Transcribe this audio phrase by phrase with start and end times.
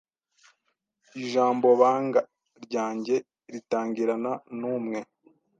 [1.21, 2.19] Ijambo banga
[2.65, 3.15] ryanjye
[3.51, 4.99] ritangirana numwe